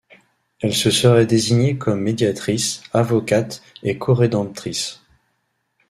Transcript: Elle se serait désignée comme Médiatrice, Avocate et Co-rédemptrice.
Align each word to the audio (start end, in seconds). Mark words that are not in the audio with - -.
Elle 0.61 0.73
se 0.73 0.89
serait 0.89 1.27
désignée 1.27 1.77
comme 1.77 2.01
Médiatrice, 2.01 2.81
Avocate 2.91 3.61
et 3.83 3.99
Co-rédemptrice. 3.99 5.03